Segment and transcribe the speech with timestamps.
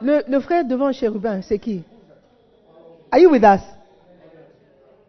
[0.00, 1.82] Le, frère devant chérubin, c'est qui?
[3.10, 3.60] Are you with us?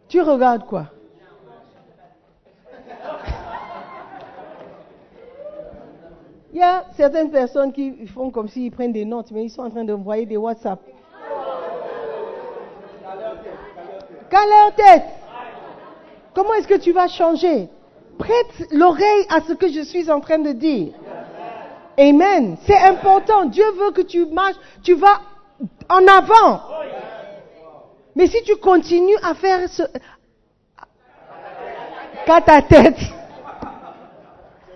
[0.08, 0.86] Tu regardes quoi?
[6.52, 9.62] Il y a certaines personnes qui font comme s'ils prennent des notes, mais ils sont
[9.62, 10.78] en train d'envoyer des WhatsApp.
[14.30, 15.06] Qu'à leur tête.
[16.32, 17.68] Comment est-ce que tu vas changer?
[18.18, 20.92] Prête l'oreille à ce que je suis en train de dire.
[21.98, 22.56] Amen.
[22.66, 23.46] C'est important.
[23.46, 25.20] Dieu veut que tu marches, tu vas
[25.88, 26.60] en avant.
[28.14, 29.82] Mais si tu continues à faire ce...
[32.26, 32.98] qu'à ta tête,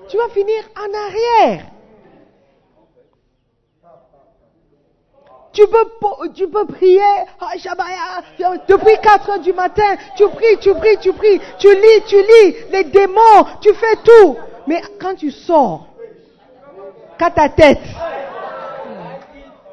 [0.08, 1.66] tu vas finir en arrière.
[5.52, 7.00] Tu peux, tu peux prier,
[7.40, 8.20] ah,
[8.68, 12.54] depuis 4 heures du matin, tu pries, tu pries, tu pries, tu lis, tu lis,
[12.70, 14.36] les démons, tu fais tout.
[14.68, 15.86] Mais quand tu sors,
[17.18, 17.80] qu'à ta tête,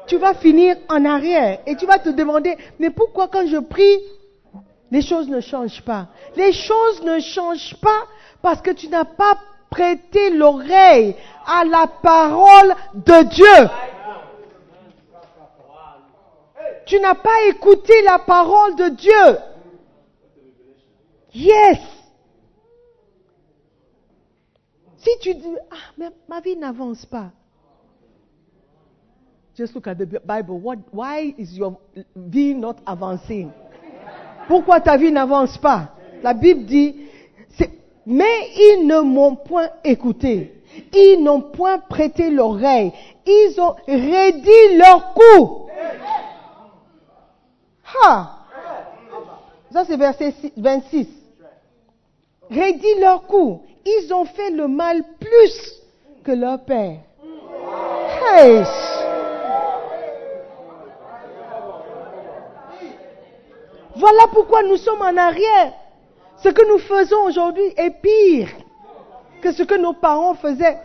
[0.06, 3.98] tu vas finir en arrière et tu vas te demander, mais pourquoi quand je prie,
[4.90, 6.08] les choses ne changent pas?
[6.36, 8.02] Les choses ne changent pas
[8.42, 9.36] parce que tu n'as pas
[9.70, 13.70] prêté l'oreille à la parole de Dieu.
[16.86, 19.38] Tu n'as pas écouté la parole de Dieu.
[21.34, 21.78] Yes.
[24.98, 27.30] Si tu dis, ah, mais ma vie n'avance pas.
[29.56, 30.60] Just look at the Bible.
[30.60, 31.78] What, why is your
[32.14, 33.50] vie not avancing?
[34.48, 35.94] Pourquoi ta vie n'avance pas?
[36.22, 36.94] La Bible dit,
[38.04, 40.62] mais ils ne m'ont point écouté.
[40.92, 42.92] Ils n'ont point prêté l'oreille.
[43.26, 45.68] Ils ont rédit leur cou.
[48.04, 48.32] Ha!
[49.72, 51.08] Ça, c'est verset 26.
[52.50, 53.62] Rédit leur cou.
[53.86, 55.82] Ils ont fait le mal plus
[56.22, 56.98] que leur père.
[58.22, 58.64] Hey!
[63.96, 65.72] Voilà pourquoi nous sommes en arrière.
[66.36, 68.48] Ce que nous faisons aujourd'hui est pire
[69.40, 70.78] que ce que nos parents faisaient.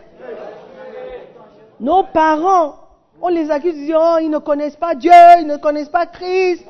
[1.78, 2.76] Nos parents,
[3.20, 6.64] on les accuse, oh, ils ne connaissent pas Dieu, ils ne connaissent pas Christ.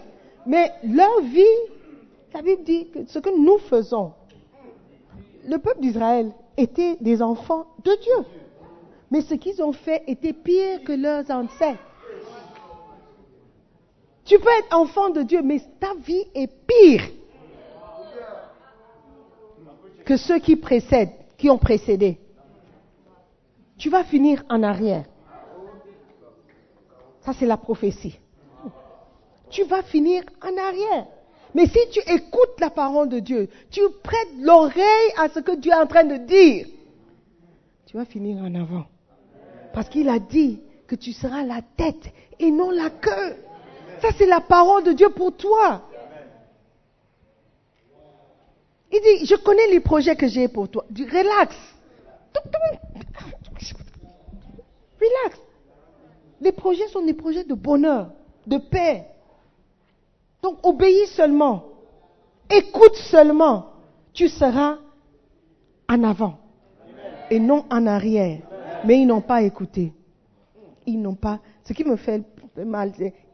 [0.46, 1.44] Mais leur vie,
[2.34, 4.12] la Bible dit que ce que nous faisons,
[5.46, 8.26] le peuple d'Israël était des enfants de Dieu.
[9.10, 11.78] Mais ce qu'ils ont fait était pire que leurs ancêtres.
[14.24, 17.02] Tu peux être enfant de Dieu, mais ta vie est pire
[20.04, 22.18] que ceux qui précèdent, qui ont précédé.
[23.78, 25.04] Tu vas finir en arrière.
[27.22, 28.18] Ça, c'est la prophétie.
[29.50, 31.06] Tu vas finir en arrière.
[31.54, 35.70] Mais si tu écoutes la parole de Dieu, tu prêtes l'oreille à ce que Dieu
[35.70, 36.66] est en train de dire,
[37.86, 38.86] tu vas finir en avant.
[39.74, 43.36] Parce qu'il a dit que tu seras la tête et non la queue.
[44.02, 45.82] Ça, c'est la parole de Dieu pour toi.
[48.90, 50.84] Il dit, je connais les projets que j'ai pour toi.
[50.90, 51.56] Du relax.
[55.00, 55.40] Relax.
[56.40, 58.10] Les projets sont des projets de bonheur,
[58.46, 59.06] de paix.
[60.42, 61.64] Donc obéis seulement.
[62.50, 63.66] Écoute seulement.
[64.12, 64.78] Tu seras
[65.88, 66.38] en avant
[67.30, 68.40] et non en arrière.
[68.84, 69.92] Mais ils n'ont pas écouté.
[70.84, 71.38] Ils n'ont pas.
[71.64, 72.22] Ce qui me fait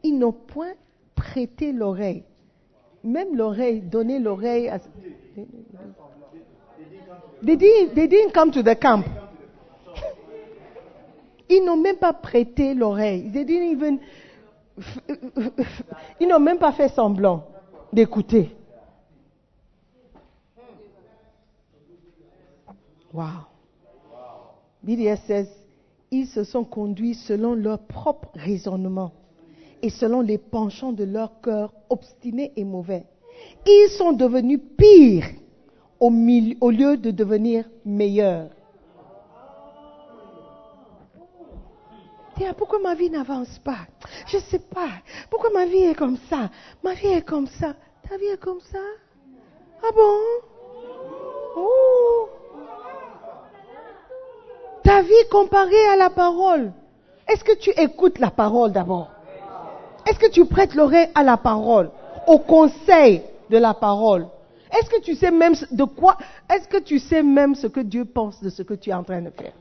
[0.03, 0.73] ils n'ont point
[1.15, 2.23] prêté l'oreille.
[3.03, 4.79] Même l'oreille, donner l'oreille à.
[7.41, 9.05] They didn't, they didn't come to the camp.
[11.49, 13.31] Ils n'ont même pas prêté l'oreille.
[13.31, 13.99] They didn't even.
[16.19, 17.45] Ils n'ont même pas fait semblant
[17.93, 18.55] d'écouter.
[23.13, 23.47] Wow.
[24.83, 25.47] BDS says,
[26.11, 29.11] ils se sont conduits selon leur propre raisonnement
[29.81, 33.05] et selon les penchants de leur cœur obstinés et mauvais.
[33.65, 35.27] Ils sont devenus pires
[35.99, 38.49] au, lieu de devenir meilleurs.
[42.57, 43.87] pourquoi ma vie n'avance pas?
[44.27, 44.89] Je ne sais pas.
[45.29, 46.49] Pourquoi ma vie est comme ça?
[46.83, 47.75] Ma vie est comme ça.
[48.07, 48.79] Ta vie est comme ça?
[49.83, 50.17] Ah bon?
[51.57, 51.88] Oh.
[54.89, 56.71] Ta vie comparée à la parole.
[57.27, 59.11] Est-ce que tu écoutes la parole d'abord?
[60.07, 61.91] Est-ce que tu prêtes l'oreille à la parole,
[62.25, 63.21] au conseil
[63.51, 64.25] de la parole?
[64.71, 66.17] Est-ce que tu sais même de quoi
[66.51, 69.03] Est-ce que tu sais même ce que Dieu pense de ce que tu es en
[69.03, 69.53] train de faire?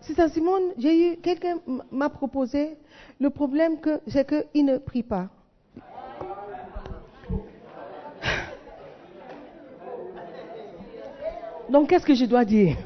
[0.00, 1.58] C'est ça, Simone, j'ai eu, quelqu'un
[1.90, 2.78] m'a proposé,
[3.20, 5.28] le problème que, c'est qu'il ne prie pas.
[11.68, 12.76] Donc, qu'est-ce que je dois dire?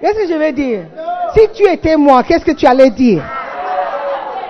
[0.00, 0.84] Qu'est-ce que je vais dire?
[1.34, 3.22] Si tu étais moi, qu'est-ce que tu allais dire?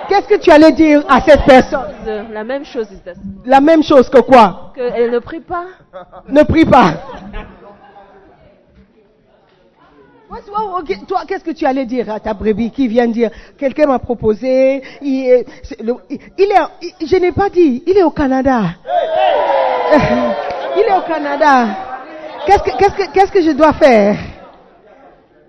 [0.09, 1.85] Qu'est-ce que tu allais dire à cette personne?
[2.31, 2.87] La même chose.
[3.45, 4.71] La même chose que quoi?
[4.75, 5.65] Qu'elle ne prie pas.
[6.27, 6.93] Ne prie pas.
[11.07, 13.29] Toi, qu'est-ce que tu allais dire à ta brebis qui vient dire?
[13.57, 14.81] Quelqu'un m'a proposé.
[15.01, 15.45] Il, est,
[15.79, 17.83] il est, je n'ai pas dit.
[17.85, 18.61] Il est au Canada.
[20.75, 21.92] Il est au Canada.
[22.45, 24.17] Qu'est-ce que, qu'est-ce que, qu'est-ce que je dois faire?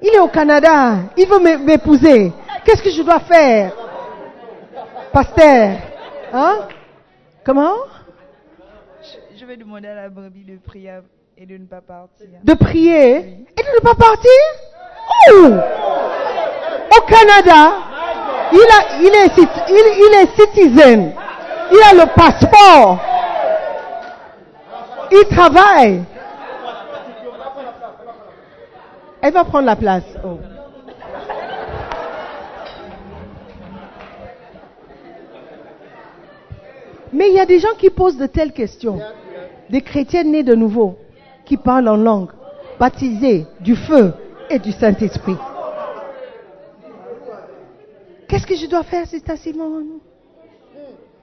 [0.00, 0.96] Il est au Canada.
[1.16, 2.32] Il veut m'épouser.
[2.64, 3.72] Qu'est-ce que je dois faire?
[5.12, 5.78] Pasteur.
[6.32, 6.68] Hein?
[7.44, 7.74] Comment?
[9.36, 11.00] Je, vais demander à la brebis de prier
[11.36, 12.26] et de ne pas partir.
[12.42, 14.30] De prier et de ne pas partir?
[15.30, 15.50] Oh
[16.96, 17.72] Au Canada,
[18.52, 19.38] il, a, il, est,
[19.68, 21.12] il, il est citizen.
[21.72, 23.00] Il a le passeport.
[25.10, 26.02] Il travaille.
[29.24, 30.04] Elle va prendre la place.
[30.22, 30.36] Oh.
[37.10, 39.00] Mais il y a des gens qui posent de telles questions.
[39.70, 40.98] Des chrétiens nés de nouveau,
[41.46, 42.32] qui parlent en langue,
[42.78, 44.12] baptisés du feu
[44.50, 45.38] et du Saint-Esprit.
[48.28, 50.00] Qu'est-ce que je dois faire, Sister Simone?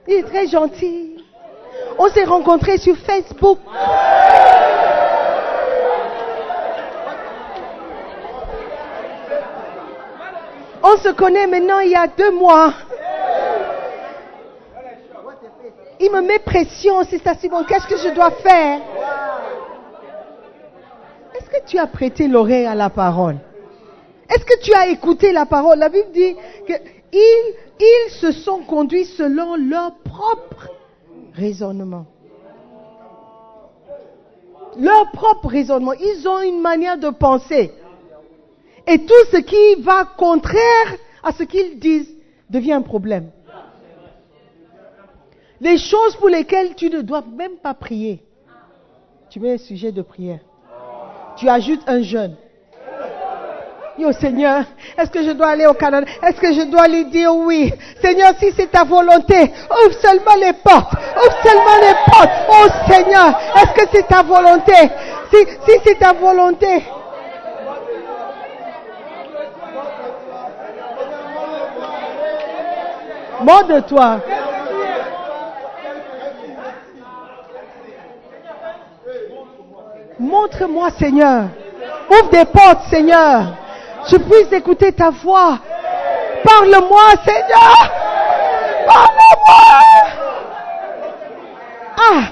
[0.07, 1.17] Il est très gentil.
[1.99, 3.59] On s'est rencontrés sur Facebook.
[10.83, 12.73] On se connaît maintenant il y a deux mois.
[15.99, 17.65] Il me met pression, Sister Simone.
[17.67, 18.79] Qu'est-ce que je dois faire?
[21.35, 23.37] Est-ce que tu as prêté l'oreille à la parole?
[24.27, 25.77] Est-ce que tu as écouté la parole?
[25.77, 26.35] La Bible dit
[26.65, 30.69] qu'ils ils se sont conduits selon leur propre
[31.33, 32.05] raisonnement.
[34.77, 35.93] Leur propre raisonnement.
[35.93, 37.73] Ils ont une manière de penser.
[38.87, 42.11] Et tout ce qui va contraire à ce qu'ils disent
[42.49, 43.31] devient un problème.
[45.59, 48.23] Les choses pour lesquelles tu ne dois même pas prier.
[49.29, 50.39] Tu mets un sujet de prière.
[51.37, 52.35] Tu ajoutes un jeûne.
[53.97, 54.63] Yo Seigneur,
[54.97, 56.07] est-ce que je dois aller au Canada?
[56.23, 57.71] Est-ce que je dois lui dire oui?
[58.01, 60.93] Seigneur, si c'est ta volonté, ouvre seulement les portes.
[60.93, 62.31] Ouvre seulement les portes.
[62.49, 64.73] Oh Seigneur, est-ce que c'est ta volonté?
[65.31, 65.37] Si,
[65.67, 66.83] si c'est ta volonté.
[73.43, 74.19] Mort de toi.
[80.19, 81.45] Montre-moi, Seigneur.
[82.09, 83.57] Ouvre des portes, Seigneur.
[84.07, 85.59] Je puisse écouter ta voix.
[86.43, 87.91] Parle-moi, Seigneur.
[88.85, 89.61] Parle-moi.
[91.97, 92.23] Ah.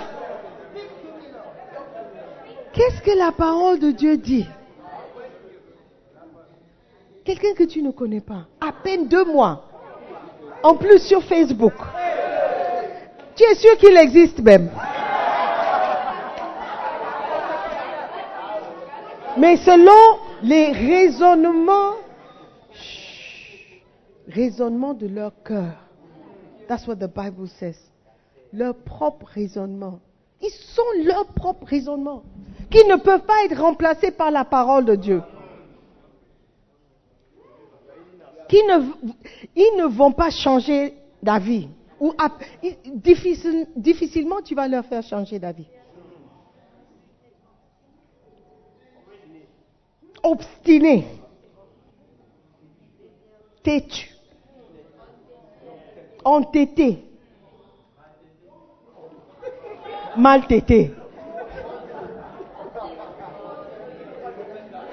[2.74, 4.48] Qu'est-ce que la parole de Dieu dit?
[7.26, 8.46] Quelqu'un que tu ne connais pas.
[8.62, 9.69] À peine deux mois.
[10.64, 11.74] En plus sur Facebook.
[13.36, 14.70] Tu es sûr qu'il existe même.
[19.38, 21.94] Mais selon les raisonnements,
[24.28, 25.72] raisonnements de leur cœur.
[26.68, 27.78] That's what the Bible says.
[28.52, 30.00] Leur propre raisonnement.
[30.42, 32.24] Ils sont leur propre raisonnement.
[32.70, 35.22] Qui ne peuvent pas être remplacés par la parole de Dieu.
[38.50, 38.82] Qui ne,
[39.56, 41.70] ils ne vont pas changer d'avis.
[42.00, 42.14] Ou
[43.76, 45.68] difficilement tu vas leur faire changer d'avis.
[50.24, 51.06] obstiné,
[53.64, 54.10] têtu,
[56.24, 57.04] entêté,
[60.18, 60.94] mal têté.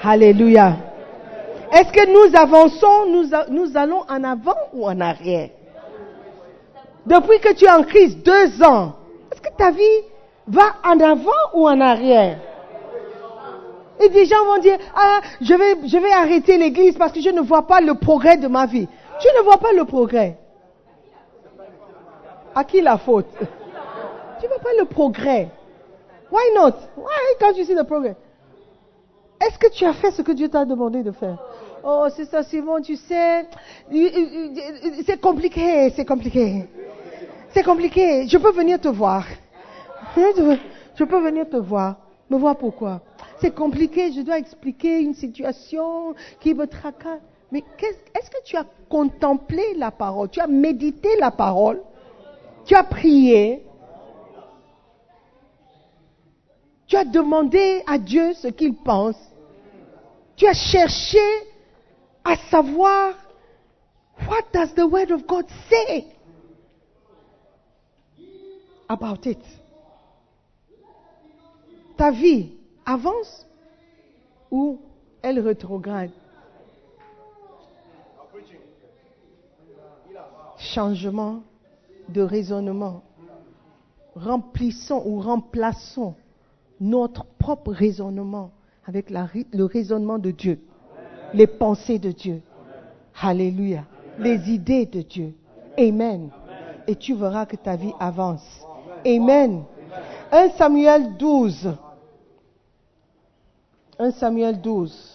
[0.02, 0.85] Alléluia.
[1.76, 3.04] Est-ce que nous avançons,
[3.50, 5.50] nous, allons en avant ou en arrière?
[7.04, 8.94] Depuis que tu es en crise, deux ans,
[9.30, 10.00] est-ce que ta vie
[10.48, 12.38] va en avant ou en arrière?
[14.00, 17.28] Et des gens vont dire, ah, je vais, je vais arrêter l'église parce que je
[17.28, 18.88] ne vois pas le progrès de ma vie.
[19.20, 20.38] Tu ne vois pas le progrès.
[22.54, 23.28] À qui la faute?
[23.38, 25.50] Tu ne vois pas le progrès.
[26.30, 26.72] Why not?
[26.96, 28.16] Why can't you see the progress?
[29.40, 31.36] Est-ce que tu as fait ce que Dieu t'a demandé de faire?
[31.88, 33.46] Oh, c'est ça, Simon, tu sais,
[35.06, 36.64] c'est compliqué, c'est compliqué.
[37.50, 38.26] C'est compliqué.
[38.26, 39.24] Je peux venir te voir.
[40.16, 41.96] Je peux venir te voir.
[42.28, 43.02] Me voir pourquoi?
[43.40, 47.20] c'est compliqué, je dois expliquer une situation qui me tracasse.
[47.52, 50.28] Mais est-ce que tu as contemplé la parole?
[50.30, 51.80] Tu as médité la parole?
[52.64, 53.64] Tu as prié?
[56.88, 59.16] Tu as demandé à Dieu ce qu'il pense?
[60.34, 61.18] Tu as cherché
[62.26, 63.14] à savoir
[64.26, 66.06] what does the word of God say
[68.88, 69.38] about it?
[71.96, 72.52] Ta vie
[72.84, 73.46] avance
[74.50, 74.80] ou
[75.22, 76.10] elle rétrograde?
[80.58, 81.42] Changement
[82.08, 83.02] de raisonnement.
[84.14, 86.14] Remplissons ou remplaçons
[86.80, 88.50] notre propre raisonnement
[88.84, 90.60] avec le raisonnement de Dieu,
[91.36, 92.42] les pensées de Dieu.
[93.20, 93.84] Alléluia.
[94.18, 95.34] Les idées de Dieu.
[95.78, 96.30] Amen.
[96.86, 98.64] Et tu verras que ta vie avance.
[99.06, 99.64] Amen.
[100.32, 101.76] 1 Samuel 12.
[103.98, 105.12] 1 Samuel 12.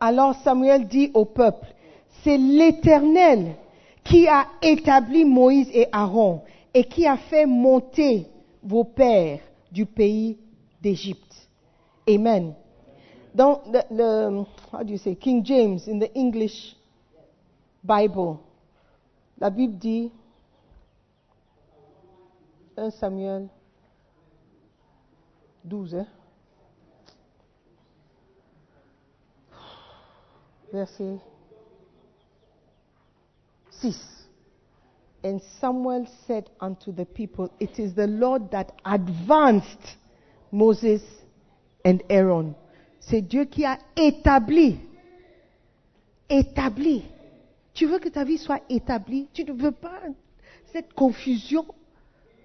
[0.00, 1.66] Alors Samuel dit au peuple,
[2.22, 3.56] c'est l'Éternel
[4.04, 6.42] qui a établi Moïse et Aaron
[6.74, 8.26] et qui a fait monter
[8.62, 10.38] vos pères du pays
[10.80, 11.48] d'Égypte.
[12.08, 12.54] Amen.
[13.34, 16.76] Dans le, le- how do you say, King James, in the English
[17.82, 18.38] Bible,
[19.38, 20.10] la Bible dit,
[22.76, 23.48] 1 Samuel
[25.64, 26.06] 12, hein?
[30.72, 31.18] verset
[33.70, 34.17] 6.
[35.28, 39.96] And Samuel said unto the people, It is the Lord that advanced
[40.50, 41.02] Moses
[41.84, 42.54] and Aaron.
[42.98, 44.78] C'est Dieu qui a établi.
[46.30, 47.02] Établi.
[47.74, 49.28] Tu veux que ta vie soit établie?
[49.34, 50.00] Tu ne veux pas
[50.72, 51.66] cette confusion,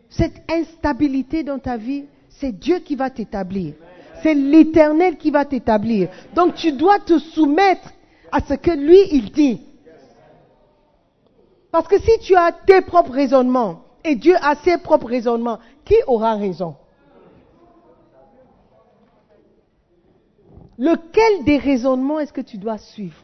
[0.09, 2.03] cette instabilité dans ta vie?
[2.27, 3.75] C'est Dieu qui va t'établir.
[4.23, 6.09] C'est l'Éternel qui va t'établir.
[6.35, 7.93] Donc tu dois te soumettre
[8.29, 9.61] à ce que lui, il dit.
[11.73, 15.95] Parce que si tu as tes propres raisonnements et Dieu a ses propres raisonnements, qui
[16.05, 16.75] aura raison?
[20.77, 23.17] Lequel des raisonnements est-ce que tu dois suivre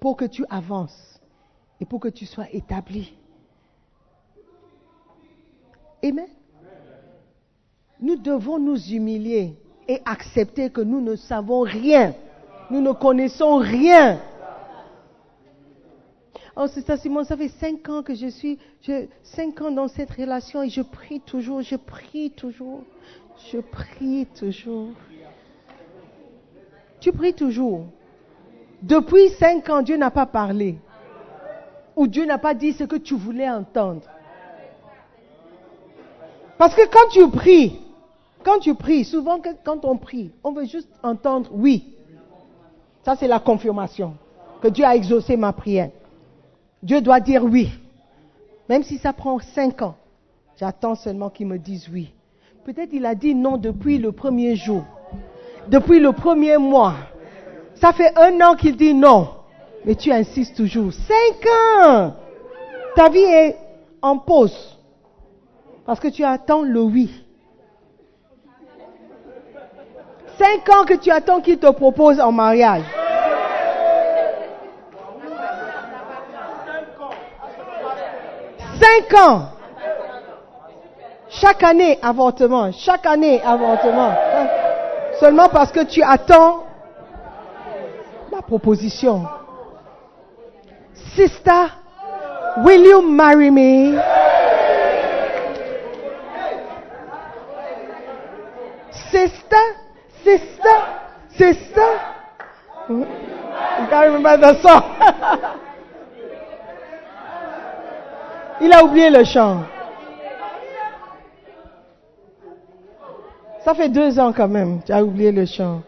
[0.00, 1.20] pour que tu avances
[1.82, 3.12] et pour que tu sois établi?
[6.02, 6.28] Amen.
[8.00, 9.54] Nous devons nous humilier
[9.86, 12.14] et accepter que nous ne savons rien.
[12.70, 14.18] Nous ne connaissons rien.
[16.56, 19.88] Oh, c'est ça, Simon, ça fait cinq ans que je suis, je, cinq ans dans
[19.88, 22.84] cette relation et je prie toujours, je prie toujours,
[23.50, 24.90] je prie toujours.
[27.00, 27.86] Tu pries toujours.
[28.82, 30.76] Depuis cinq ans, Dieu n'a pas parlé.
[31.96, 34.02] Ou Dieu n'a pas dit ce que tu voulais entendre.
[36.56, 37.80] Parce que quand tu pries,
[38.44, 41.94] quand tu pries, souvent quand on prie, on veut juste entendre oui.
[43.04, 44.14] Ça, c'est la confirmation
[44.62, 45.90] que Dieu a exaucé ma prière.
[46.84, 47.70] Dieu doit dire oui.
[48.68, 49.96] Même si ça prend cinq ans,
[50.60, 52.12] j'attends seulement qu'il me dise oui.
[52.64, 54.84] Peut-être il a dit non depuis le premier jour,
[55.68, 56.94] depuis le premier mois.
[57.74, 59.28] Ça fait un an qu'il dit non,
[59.86, 60.92] mais tu insistes toujours.
[60.92, 61.46] Cinq
[61.86, 62.12] ans
[62.94, 63.56] Ta vie est
[64.02, 64.78] en pause
[65.86, 67.10] parce que tu attends le oui.
[70.38, 72.84] Cinq ans que tu attends qu'il te propose en mariage.
[78.80, 79.48] Cinq ans.
[81.28, 82.70] Chaque année, avortement.
[82.72, 84.12] Chaque année, avortement.
[85.18, 86.64] Seulement parce que tu attends
[88.32, 89.26] la proposition.
[91.16, 91.70] Sister,
[92.64, 93.98] will you marry me?
[99.10, 99.56] Sister,
[100.24, 100.76] sister,
[101.36, 102.00] sister.
[102.88, 103.06] You
[103.88, 105.60] can't remember the song.
[108.60, 109.62] Il a oublié le chant.
[113.64, 115.82] Ça fait deux ans quand même, tu as oublié le chant.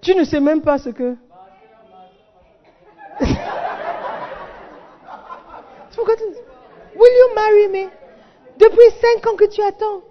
[0.00, 1.16] Tu ne sais même pas ce que...
[3.20, 3.26] C'est.
[6.96, 7.90] Will you marry me?
[8.58, 10.02] Depuis cinq ans que tu attends.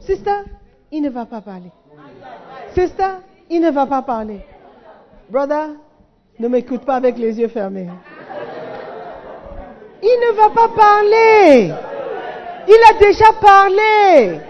[0.00, 0.42] Sister,
[0.90, 1.70] il ne va pas parler.
[2.74, 3.18] Sister,
[3.48, 4.44] il ne va pas parler.
[5.30, 5.70] Brother,
[6.38, 7.88] ne m'écoute pas avec les yeux fermés.
[10.02, 11.72] Il ne va pas parler.
[12.68, 14.40] Il a déjà parlé.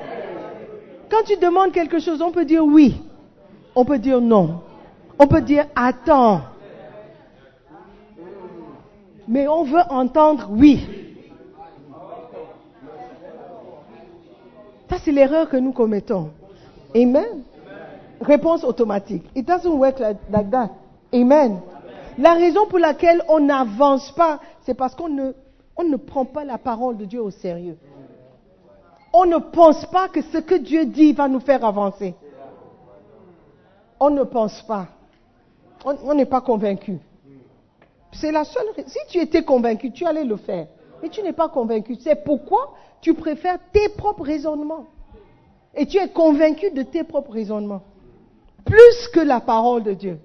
[1.11, 3.00] Quand tu demandes quelque chose, on peut dire oui.
[3.75, 4.61] On peut dire non.
[5.19, 6.41] On peut dire attends.
[9.29, 10.87] Mais on veut entendre oui.
[14.88, 16.31] Ça, c'est l'erreur que nous commettons.
[16.95, 17.43] Amen.
[18.21, 19.25] Réponse automatique.
[19.35, 20.71] It doesn't work like, that.
[21.12, 21.61] Amen.
[22.19, 26.97] La raison pour laquelle on n'avance pas, c'est parce qu'on ne prend pas la parole
[26.97, 27.79] de Dieu au sérieux.
[29.13, 32.17] On ne pense pas que ce que Dieu dit va nous faire avancer.
[34.01, 34.89] On ne pense pas.
[35.85, 36.99] On n'est pas convaincu.
[38.13, 38.67] C'est la seule.
[38.87, 40.67] Si tu étais convaincu, tu allais le faire.
[41.01, 41.95] Mais tu n'es pas convaincu.
[42.01, 44.87] C'est pourquoi tu préfères tes propres raisonnements.
[45.77, 47.83] Et tu es convaincu de tes propres raisonnements.
[48.65, 50.19] Plus que la parole de Dieu.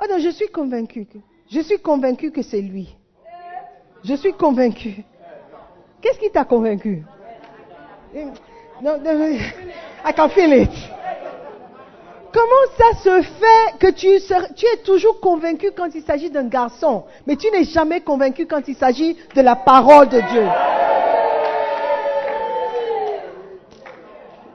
[0.00, 1.06] Ah non, je suis convaincu.
[1.06, 1.18] Que,
[1.50, 2.94] je suis convaincu que c'est lui.
[4.04, 5.04] Je suis convaincu.
[6.00, 7.04] Qu'est-ce qui t'a convaincu?
[10.04, 10.70] I can feel it.
[12.32, 14.08] Comment ça se fait que tu,
[14.54, 18.68] tu es toujours convaincu quand il s'agit d'un garçon, mais tu n'es jamais convaincu quand
[18.68, 20.46] il s'agit de la parole de Dieu?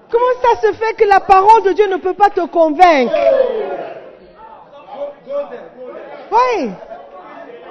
[0.10, 3.14] Comment ça se fait que la parole de Dieu ne peut pas te convaincre?
[6.34, 6.72] Oui.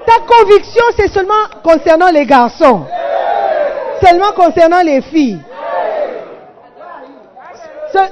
[0.06, 2.86] Ta conviction, c'est seulement concernant les garçons.
[4.04, 5.40] Seulement concernant les filles.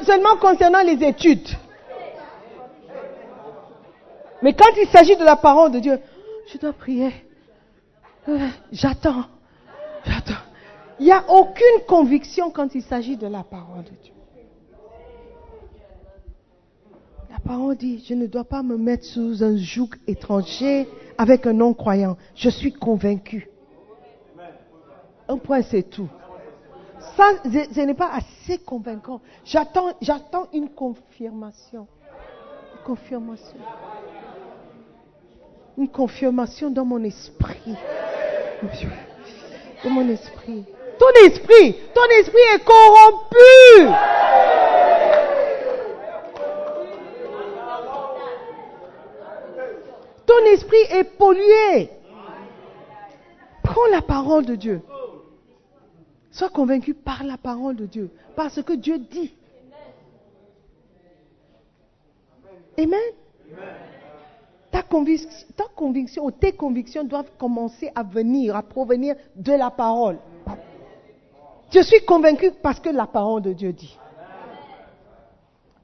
[0.03, 1.49] Seulement concernant les études.
[4.43, 6.01] Mais quand il s'agit de la parole de Dieu,
[6.53, 7.13] je dois prier.
[8.73, 9.25] J'attends.
[10.05, 10.41] J'attends.
[10.99, 14.13] Il n'y a aucune conviction quand il s'agit de la parole de Dieu.
[17.31, 20.87] La parole dit, je ne dois pas me mettre sous un joug étranger
[21.19, 22.17] avec un non-croyant.
[22.37, 23.49] Je suis convaincu.
[25.27, 26.09] Un point, c'est tout.
[27.17, 29.21] Ça, ce n'est pas assez convaincant.
[29.45, 31.89] J'attends, j'attends une confirmation.
[32.73, 33.57] Une confirmation
[35.79, 37.75] une confirmation dans mon esprit.
[39.83, 40.65] Dans mon esprit.
[40.99, 44.20] Ton esprit, ton esprit est corrompu.
[50.41, 51.91] Ton esprit est pollué.
[53.63, 54.81] Prends la parole de Dieu.
[56.31, 59.35] Sois convaincu par la parole de Dieu, par ce que Dieu dit.
[62.79, 62.99] Amen.
[64.71, 70.19] Ta conviction, ou tes convictions doivent commencer à venir, à provenir de la parole.
[71.71, 73.99] Je suis convaincu parce que la parole de Dieu dit.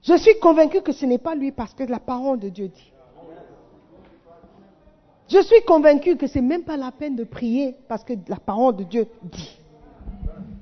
[0.03, 2.93] Je suis convaincu que ce n'est pas lui parce que la parole de Dieu dit.
[5.29, 8.37] Je suis convaincu que ce n'est même pas la peine de prier parce que la
[8.37, 9.59] parole de Dieu dit.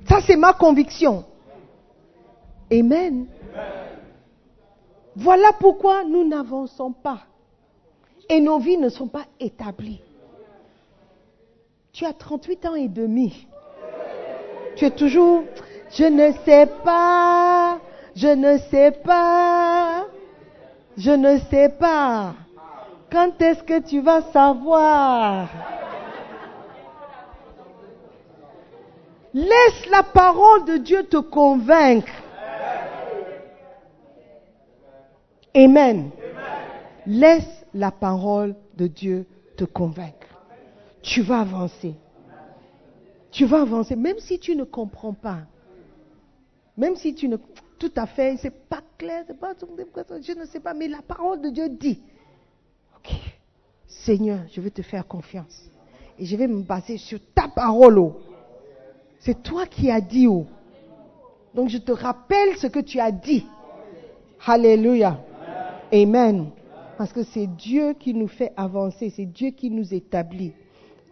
[0.09, 1.25] Ça, c'est ma conviction.
[2.73, 3.27] Amen.
[5.17, 7.21] Voilà pourquoi nous n'avançons pas
[8.29, 10.01] et nos vies ne sont pas établies.
[11.93, 13.47] Tu as 38 ans et demi.
[14.77, 15.45] Tu es toujours,
[15.91, 17.79] je ne sais pas,
[18.17, 20.07] je ne sais pas,
[20.97, 22.35] je ne sais pas.
[23.15, 25.49] Quand est-ce que tu vas savoir?
[29.33, 32.13] Laisse la parole de Dieu te convaincre.
[35.55, 36.11] Amen.
[37.07, 40.27] Laisse la parole de Dieu te convaincre.
[41.01, 41.95] Tu vas avancer.
[43.31, 45.43] Tu vas avancer, même si tu ne comprends pas.
[46.77, 47.37] Même si tu ne...
[47.79, 49.53] Tout à fait, c'est pas clair, pas...
[50.21, 52.03] Je ne sais pas, mais la parole de Dieu dit,
[54.05, 55.71] Seigneur, je vais te faire confiance.
[56.19, 57.99] Et je vais me baser sur ta parole.
[57.99, 58.21] Oh.
[59.19, 60.27] C'est toi qui as dit.
[60.27, 60.45] Oh.
[61.55, 63.47] Donc je te rappelle ce que tu as dit.
[64.47, 65.19] Alléluia.
[65.93, 66.51] Amen.
[66.99, 70.53] Parce que c'est Dieu qui nous fait avancer, c'est Dieu qui nous établit.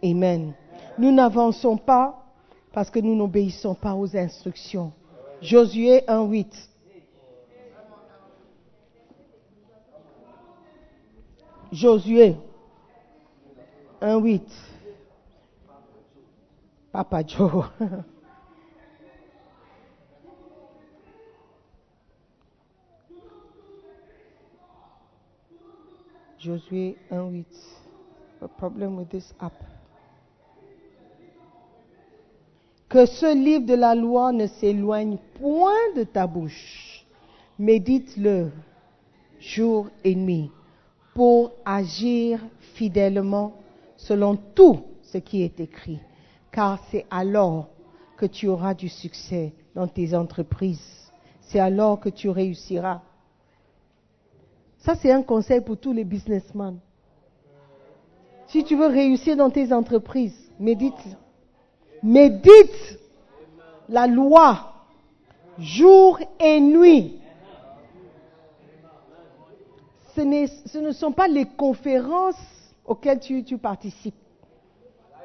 [0.03, 0.53] Amen.
[0.99, 2.23] Nous n'avançons pas
[2.71, 4.91] parce que nous n'obéissons pas aux instructions.
[5.41, 6.45] Josué 1.8.
[11.71, 12.35] Josué
[14.03, 14.41] 1.8.
[16.91, 17.63] Papa Joe.
[26.37, 27.45] Josué 1.8.
[28.41, 29.53] A problem with this app.
[32.89, 37.05] Que ce livre de la loi ne s'éloigne point de ta bouche.
[37.57, 38.51] Médite-le
[39.39, 40.51] jour et nuit
[41.13, 42.41] pour agir
[42.75, 43.62] fidèlement
[44.07, 45.99] selon tout ce qui est écrit.
[46.51, 47.69] Car c'est alors
[48.17, 51.11] que tu auras du succès dans tes entreprises.
[51.41, 53.01] C'est alors que tu réussiras
[54.83, 56.77] ça, c'est un conseil pour tous les businessmen.
[58.47, 60.93] Si tu veux réussir dans tes entreprises, médite.
[62.03, 62.99] Médite
[63.87, 64.73] la loi
[65.57, 67.17] jour et nuit.
[70.15, 72.35] Ce, ne sont pas les conférences
[72.85, 74.15] auxquelles tu, tu participes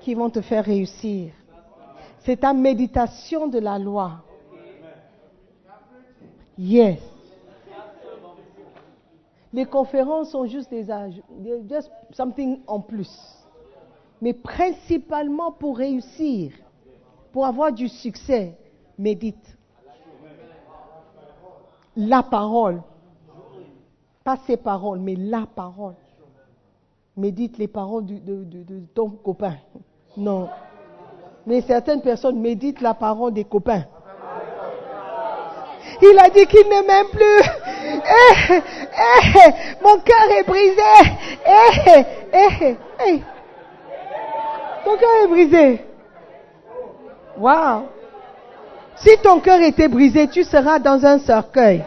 [0.00, 1.32] qui vont te faire réussir.
[2.20, 4.22] C'est ta méditation de la loi.
[6.56, 7.00] Yes.
[9.52, 11.22] Les conférences sont juste des âges,
[11.68, 13.10] just something en plus.
[14.20, 16.52] Mais principalement pour réussir,
[17.32, 18.56] pour avoir du succès,
[18.98, 19.56] médite.
[21.96, 22.82] La parole.
[24.22, 25.94] Pas ses paroles, mais la parole.
[27.18, 29.54] Médite les paroles de, ton copain.
[30.16, 30.48] Non.
[31.48, 33.82] Mais certaines personnes méditent la parole des copains.
[36.00, 37.42] Il a dit qu'il ne m'aime plus.
[37.90, 39.50] Eh, eh,
[39.82, 40.82] mon cœur est brisé.
[41.44, 43.22] Eh, eh, eh.
[44.84, 45.84] Ton cœur est brisé.
[47.36, 47.88] Wow.
[48.94, 51.82] Si ton cœur était brisé, tu seras dans un cercueil.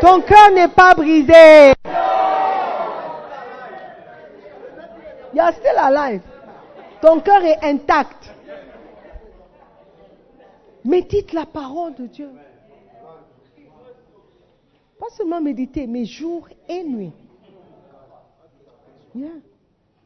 [0.00, 1.74] Ton cœur n'est pas brisé.
[5.32, 6.22] You are still alive.
[7.00, 8.30] Ton cœur est intact.
[10.84, 12.30] Médite la parole de Dieu.
[14.98, 17.12] Pas seulement méditer, mais jour et nuit.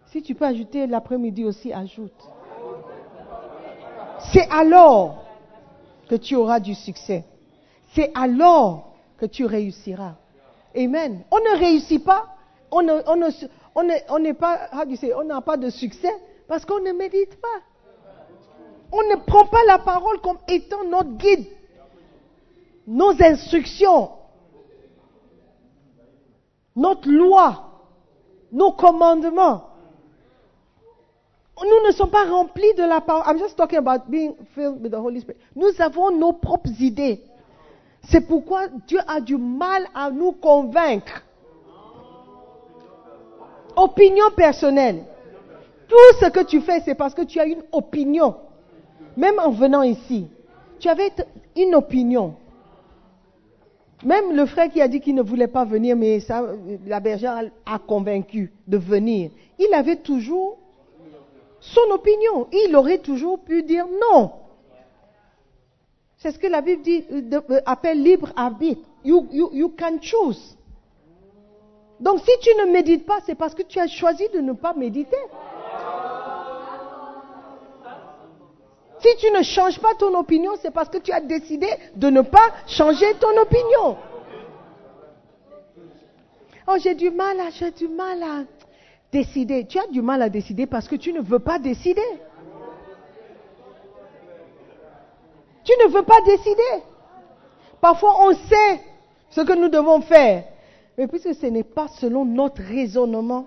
[0.06, 2.12] Si tu peux ajouter l'après-midi aussi, ajoute.
[4.32, 5.24] C'est alors
[6.08, 7.24] que tu auras du succès.
[7.92, 10.14] C'est alors que tu réussiras.
[10.76, 11.24] Amen.
[11.30, 12.26] On ne réussit pas,
[12.70, 13.30] on on
[13.74, 16.12] on n'a pas de succès
[16.48, 17.60] parce qu'on ne médite pas.
[18.92, 21.46] On ne prend pas la parole comme étant notre guide,
[22.86, 24.10] nos instructions,
[26.76, 27.70] notre loi,
[28.52, 29.70] nos commandements.
[31.60, 33.36] Nous ne sommes pas remplis de la parole.
[35.56, 37.22] Nous avons nos propres idées.
[38.08, 41.22] C'est pourquoi Dieu a du mal à nous convaincre.
[43.76, 45.04] Opinion personnelle.
[45.88, 48.36] Tout ce que tu fais, c'est parce que tu as une opinion.
[49.16, 50.26] Même en venant ici,
[50.78, 51.10] tu avais
[51.56, 52.34] une opinion.
[54.04, 56.42] Même le frère qui a dit qu'il ne voulait pas venir, mais ça,
[56.86, 59.30] la bergère a convaincu de venir.
[59.58, 60.58] Il avait toujours
[61.60, 62.48] son opinion.
[62.52, 64.32] Il aurait toujours pu dire non.
[66.18, 68.80] C'est ce que la Bible dit, euh, euh, appelle libre arbitre.
[69.04, 70.56] You, you, you can choose.
[72.04, 74.74] Donc si tu ne médites pas, c'est parce que tu as choisi de ne pas
[74.74, 75.16] méditer.
[79.00, 82.20] Si tu ne changes pas ton opinion, c'est parce que tu as décidé de ne
[82.20, 83.96] pas changer ton opinion.
[86.68, 88.42] Oh, j'ai du mal à, j'ai du mal à
[89.10, 89.66] décider.
[89.66, 92.02] Tu as du mal à décider parce que tu ne veux pas décider.
[95.64, 96.84] Tu ne veux pas décider.
[97.80, 98.80] Parfois, on sait
[99.30, 100.44] ce que nous devons faire.
[100.96, 103.46] Mais puisque ce n'est pas selon notre raisonnement,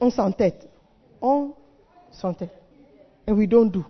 [0.00, 0.68] on s'entête.
[1.20, 1.52] On
[2.10, 2.52] s'entête.
[3.28, 3.84] And we don't do.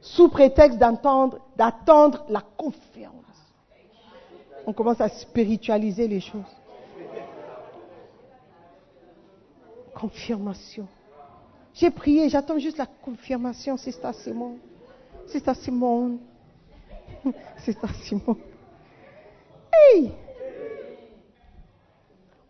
[0.00, 3.12] Sous prétexte d'attendre la confiance.
[4.66, 6.40] On commence à spiritualiser les choses.
[9.94, 10.86] Confirmation.
[11.74, 14.58] J'ai prié, j'attends juste la confirmation, c'est ça Simon.
[15.26, 16.18] C'est ça Simon.
[17.58, 18.36] C'est ça Simon.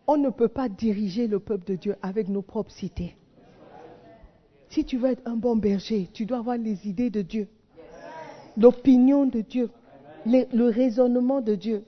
[0.07, 3.17] On ne peut pas diriger le peuple de Dieu avec nos propres cités.
[4.69, 7.49] Si tu veux être un bon berger, tu dois avoir les idées de Dieu,
[8.57, 9.71] l'opinion de Dieu,
[10.27, 11.85] le raisonnement de Dieu,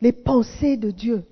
[0.00, 1.24] les pensées de Dieu.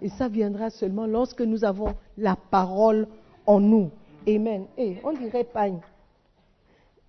[0.00, 3.08] Et ça viendra seulement lorsque nous avons la parole
[3.46, 3.90] en nous.
[4.28, 4.66] Amen.
[4.76, 5.80] Et on dirait pagne.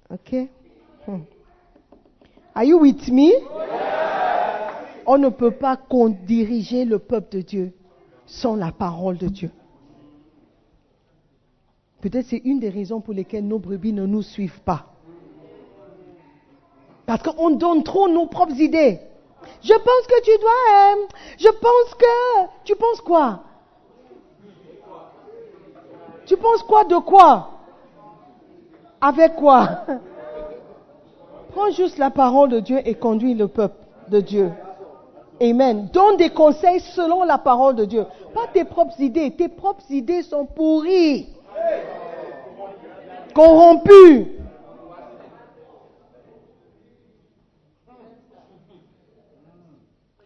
[0.10, 0.48] OK?
[1.08, 1.22] Hmm.
[2.56, 3.32] Are you with me?
[5.08, 5.80] On ne peut pas
[6.26, 7.74] diriger le peuple de Dieu
[8.26, 9.52] sans la parole de Dieu.
[12.02, 14.88] Peut-être c'est une des raisons pour lesquelles nos brebis ne nous suivent pas.
[17.06, 19.00] Parce qu'on donne trop nos propres idées.
[19.64, 20.52] Je pense que tu dois...
[20.76, 21.08] Euh,
[21.40, 22.64] je pense que...
[22.66, 23.44] Tu penses quoi?
[26.26, 27.52] Tu penses quoi de quoi?
[29.00, 29.86] Avec quoi?
[31.52, 33.78] Prends juste la parole de Dieu et conduis le peuple
[34.10, 34.52] de Dieu.
[35.42, 35.90] Amen.
[35.94, 38.06] Donne des conseils selon la parole de Dieu.
[38.34, 39.32] Pas tes propres idées.
[39.32, 41.28] Tes propres idées sont pourries
[43.38, 44.32] corrompu.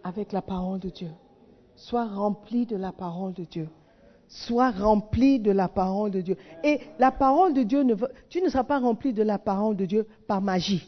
[0.04, 1.12] Avec la parole de Dieu.
[1.76, 3.67] Sois rempli de la parole de Dieu.
[4.28, 6.38] Sois rempli de la parole de Dieu.
[6.63, 9.76] Et la parole de Dieu ne veut, tu ne seras pas rempli de la parole
[9.76, 10.88] de Dieu par magie.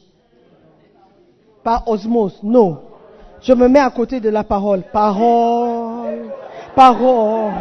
[1.61, 2.41] Par osmose.
[2.41, 2.81] Non.
[3.43, 4.83] Je me mets à côté de la parole.
[4.91, 6.31] Parole.
[6.75, 7.53] Parole.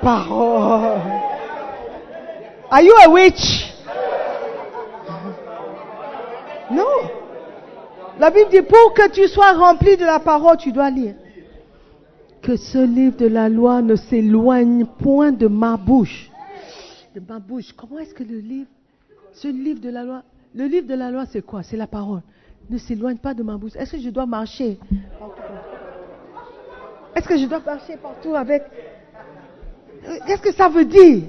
[0.00, 1.00] Parole.
[2.70, 3.70] Are you a witch?
[6.70, 6.84] Non.
[8.18, 11.14] La Bible dit pour que tu sois rempli de la parole, tu dois lire.
[12.40, 16.30] Que ce livre de la loi ne s'éloigne point de ma bouche.
[17.14, 17.72] De ma bouche.
[17.76, 18.68] Comment est-ce que le livre,
[19.32, 20.22] ce livre de la loi,
[20.54, 21.62] le livre de la loi c'est quoi?
[21.62, 22.22] C'est la parole.
[22.70, 23.76] Ne s'éloigne pas de ma bouche.
[23.76, 24.78] Est-ce que je dois marcher
[27.14, 28.62] Est-ce que je dois marcher partout avec...
[30.26, 31.24] Qu'est-ce que ça veut dire?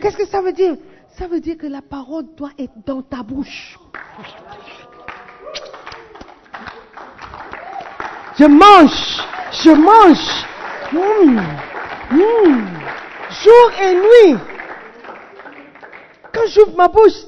[0.00, 0.76] Qu'est-ce que ça veut dire?
[1.16, 3.78] Ça veut dire que la parole doit être dans ta bouche.
[8.38, 9.20] Je mange,
[9.52, 10.46] je mange,
[10.92, 11.40] Mmh.
[12.10, 12.66] Mmh.
[13.30, 14.38] jour et nuit.
[16.34, 17.24] Quand j'ouvre ma bouche,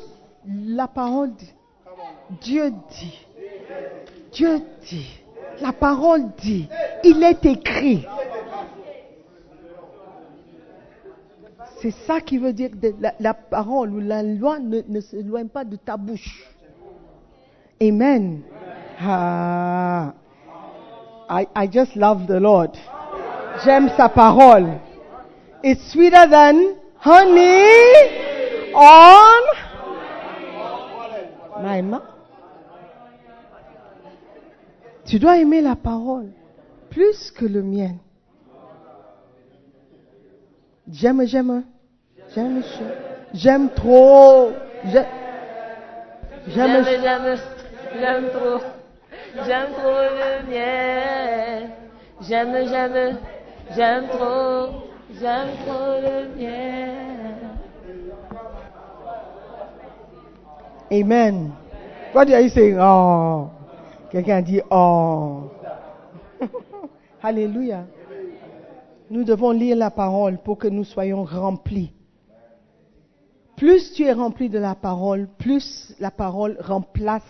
[0.46, 1.30] la parole
[2.42, 3.23] Dieu dit,
[4.32, 5.20] Dieu dit,
[5.60, 6.68] la parole dit,
[7.04, 8.06] il est écrit.
[11.80, 15.64] C'est ça qui veut dire que la, parole ou la loi ne, ne s'éloigne pas
[15.64, 16.42] de ta bouche.
[17.82, 18.42] Amen.
[19.00, 20.14] Ah.
[21.28, 22.76] I, I just love the Lord.
[23.64, 24.80] J'aime sa parole.
[25.62, 27.64] It's sweeter than honey
[28.74, 29.42] on
[31.62, 32.00] my.
[35.04, 36.30] Tu dois aimer la parole
[36.90, 37.92] plus que le mien.
[40.90, 41.64] J'aime, j'aime,
[42.34, 42.62] j'aime, j'aime,
[43.32, 44.52] j'aime trop.
[44.86, 45.06] J'aime,
[46.46, 47.38] J'aime, j'aime,
[47.98, 48.60] j'aime trop.
[49.46, 51.70] J'aime trop le miel.
[52.20, 53.18] J'aime, j'aime,
[53.74, 54.68] j'aime trop.
[55.20, 57.34] J'aime trop le miel.
[60.92, 61.52] Amen.
[62.12, 62.78] What are you saying?
[62.78, 63.50] Oh.
[64.14, 65.50] Quelqu'un dit oh.
[67.20, 67.84] Alléluia.
[69.10, 71.92] Nous devons lire la parole pour que nous soyons remplis.
[73.56, 77.24] Plus tu es rempli de la parole, plus la parole remplace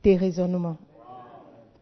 [0.00, 0.78] tes raisonnements,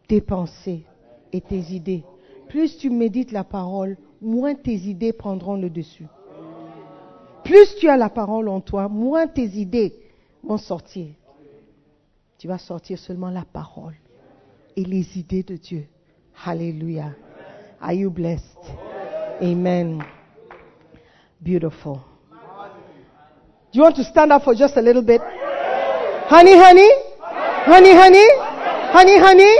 [0.09, 0.83] tes pensées
[1.31, 2.03] et tes idées.
[2.49, 6.07] Plus tu médites la parole, moins tes idées prendront le dessus.
[7.45, 9.93] Plus tu as la parole en toi, moins tes idées
[10.43, 11.13] vont sortir.
[12.45, 13.95] Tu vas sortir seulement la parole
[14.77, 15.87] et les idées de Dieu.
[16.45, 17.15] Hallelujah.
[17.81, 18.59] Are you blessed?
[19.41, 20.03] Amen.
[21.41, 22.01] Beautiful.
[23.73, 25.21] Do you want to stand up for just a little bit?
[26.29, 26.87] Honey, honey?
[27.65, 28.27] Honey, honey?
[28.93, 29.55] Honey, honey?